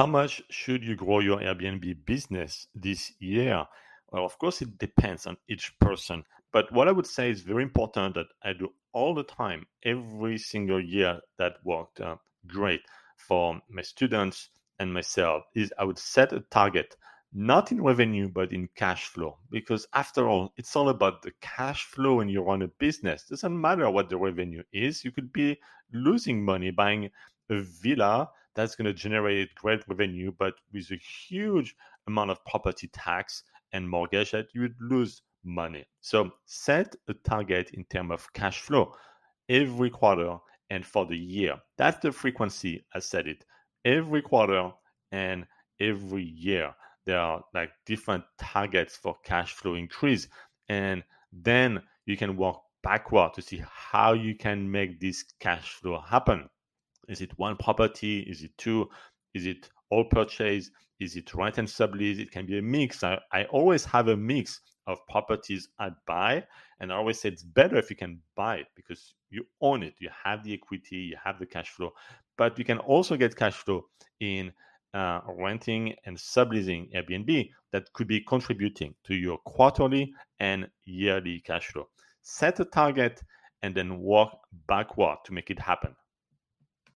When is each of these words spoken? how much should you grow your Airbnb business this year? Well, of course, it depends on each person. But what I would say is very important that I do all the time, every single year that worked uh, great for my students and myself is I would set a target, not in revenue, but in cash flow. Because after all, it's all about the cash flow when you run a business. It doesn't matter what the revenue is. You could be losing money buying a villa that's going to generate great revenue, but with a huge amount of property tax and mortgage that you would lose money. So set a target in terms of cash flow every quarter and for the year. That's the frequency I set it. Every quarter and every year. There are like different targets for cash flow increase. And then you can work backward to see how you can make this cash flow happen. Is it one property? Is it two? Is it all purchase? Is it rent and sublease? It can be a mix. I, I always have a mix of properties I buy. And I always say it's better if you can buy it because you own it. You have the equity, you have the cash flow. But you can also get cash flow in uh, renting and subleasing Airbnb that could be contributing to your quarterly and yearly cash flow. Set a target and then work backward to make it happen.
how 0.00 0.06
much 0.06 0.40
should 0.48 0.82
you 0.82 0.96
grow 0.96 1.18
your 1.18 1.40
Airbnb 1.40 2.06
business 2.06 2.68
this 2.74 3.12
year? 3.18 3.66
Well, 4.10 4.24
of 4.24 4.38
course, 4.38 4.62
it 4.62 4.78
depends 4.78 5.26
on 5.26 5.36
each 5.46 5.78
person. 5.78 6.24
But 6.54 6.72
what 6.72 6.88
I 6.88 6.92
would 6.92 7.06
say 7.06 7.28
is 7.28 7.42
very 7.42 7.62
important 7.62 8.14
that 8.14 8.28
I 8.42 8.54
do 8.54 8.70
all 8.94 9.14
the 9.14 9.24
time, 9.24 9.66
every 9.84 10.38
single 10.38 10.82
year 10.82 11.20
that 11.36 11.56
worked 11.64 12.00
uh, 12.00 12.16
great 12.46 12.80
for 13.18 13.60
my 13.68 13.82
students 13.82 14.48
and 14.78 14.90
myself 14.90 15.42
is 15.54 15.70
I 15.78 15.84
would 15.84 15.98
set 15.98 16.32
a 16.32 16.40
target, 16.50 16.96
not 17.34 17.70
in 17.70 17.82
revenue, 17.82 18.30
but 18.30 18.54
in 18.54 18.70
cash 18.74 19.04
flow. 19.04 19.36
Because 19.50 19.86
after 19.92 20.26
all, 20.26 20.54
it's 20.56 20.74
all 20.76 20.88
about 20.88 21.20
the 21.20 21.32
cash 21.42 21.84
flow 21.84 22.14
when 22.14 22.30
you 22.30 22.40
run 22.40 22.62
a 22.62 22.68
business. 22.68 23.24
It 23.24 23.34
doesn't 23.34 23.60
matter 23.60 23.90
what 23.90 24.08
the 24.08 24.16
revenue 24.16 24.62
is. 24.72 25.04
You 25.04 25.12
could 25.12 25.30
be 25.30 25.58
losing 25.92 26.42
money 26.42 26.70
buying 26.70 27.10
a 27.50 27.60
villa 27.60 28.30
that's 28.54 28.74
going 28.74 28.86
to 28.86 28.92
generate 28.92 29.54
great 29.54 29.82
revenue, 29.88 30.32
but 30.38 30.54
with 30.72 30.90
a 30.90 30.96
huge 30.96 31.74
amount 32.06 32.30
of 32.30 32.44
property 32.44 32.88
tax 32.92 33.42
and 33.72 33.88
mortgage 33.88 34.32
that 34.32 34.48
you 34.54 34.62
would 34.62 34.76
lose 34.80 35.22
money. 35.44 35.84
So 36.00 36.30
set 36.46 36.94
a 37.08 37.14
target 37.14 37.70
in 37.74 37.84
terms 37.84 38.12
of 38.12 38.32
cash 38.32 38.60
flow 38.60 38.94
every 39.48 39.90
quarter 39.90 40.36
and 40.70 40.84
for 40.84 41.06
the 41.06 41.16
year. 41.16 41.56
That's 41.76 41.98
the 42.00 42.12
frequency 42.12 42.84
I 42.94 43.00
set 43.00 43.26
it. 43.26 43.44
Every 43.84 44.22
quarter 44.22 44.72
and 45.12 45.46
every 45.80 46.24
year. 46.24 46.74
There 47.06 47.18
are 47.18 47.42
like 47.54 47.70
different 47.86 48.24
targets 48.38 48.96
for 48.96 49.16
cash 49.24 49.54
flow 49.54 49.74
increase. 49.74 50.28
And 50.68 51.02
then 51.32 51.82
you 52.06 52.16
can 52.16 52.36
work 52.36 52.56
backward 52.82 53.34
to 53.34 53.42
see 53.42 53.62
how 53.68 54.12
you 54.12 54.36
can 54.36 54.70
make 54.70 55.00
this 55.00 55.24
cash 55.40 55.70
flow 55.74 56.00
happen. 56.00 56.48
Is 57.10 57.20
it 57.20 57.36
one 57.38 57.56
property? 57.56 58.20
Is 58.20 58.42
it 58.42 58.56
two? 58.56 58.88
Is 59.34 59.46
it 59.46 59.68
all 59.90 60.04
purchase? 60.04 60.70
Is 61.00 61.16
it 61.16 61.34
rent 61.34 61.58
and 61.58 61.66
sublease? 61.66 62.20
It 62.20 62.30
can 62.30 62.46
be 62.46 62.58
a 62.58 62.62
mix. 62.62 63.02
I, 63.02 63.18
I 63.32 63.44
always 63.44 63.84
have 63.84 64.08
a 64.08 64.16
mix 64.16 64.60
of 64.86 64.98
properties 65.08 65.68
I 65.78 65.90
buy. 66.06 66.44
And 66.78 66.92
I 66.92 66.96
always 66.96 67.20
say 67.20 67.28
it's 67.28 67.42
better 67.42 67.76
if 67.76 67.90
you 67.90 67.96
can 67.96 68.20
buy 68.36 68.56
it 68.56 68.66
because 68.76 69.14
you 69.30 69.44
own 69.60 69.82
it. 69.82 69.94
You 69.98 70.10
have 70.24 70.44
the 70.44 70.54
equity, 70.54 70.96
you 70.96 71.16
have 71.22 71.38
the 71.38 71.46
cash 71.46 71.70
flow. 71.70 71.90
But 72.38 72.58
you 72.58 72.64
can 72.64 72.78
also 72.78 73.16
get 73.16 73.36
cash 73.36 73.54
flow 73.54 73.86
in 74.20 74.52
uh, 74.94 75.20
renting 75.28 75.94
and 76.06 76.16
subleasing 76.16 76.92
Airbnb 76.94 77.50
that 77.72 77.92
could 77.92 78.08
be 78.08 78.20
contributing 78.20 78.94
to 79.04 79.14
your 79.14 79.38
quarterly 79.38 80.12
and 80.38 80.68
yearly 80.84 81.40
cash 81.40 81.68
flow. 81.68 81.88
Set 82.22 82.60
a 82.60 82.64
target 82.64 83.20
and 83.62 83.74
then 83.74 84.00
work 84.00 84.30
backward 84.66 85.18
to 85.24 85.32
make 85.32 85.50
it 85.50 85.58
happen. 85.58 85.94